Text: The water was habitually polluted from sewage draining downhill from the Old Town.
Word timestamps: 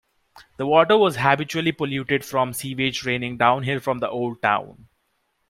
The 0.57 0.65
water 0.65 0.97
was 0.97 1.17
habitually 1.17 1.71
polluted 1.71 2.25
from 2.25 2.53
sewage 2.53 3.01
draining 3.01 3.37
downhill 3.37 3.79
from 3.79 3.99
the 3.99 4.09
Old 4.09 4.41
Town. 4.41 4.87